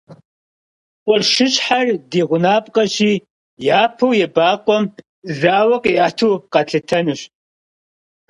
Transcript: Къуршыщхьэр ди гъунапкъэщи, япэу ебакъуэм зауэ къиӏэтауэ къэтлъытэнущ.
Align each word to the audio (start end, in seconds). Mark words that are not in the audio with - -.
Къуршыщхьэр 1.05 1.87
ди 2.09 2.21
гъунапкъэщи, 2.29 3.11
япэу 3.81 4.13
ебакъуэм 4.25 4.83
зауэ 5.39 5.77
къиӏэтауэ 5.83 6.35
къэтлъытэнущ. 6.51 7.21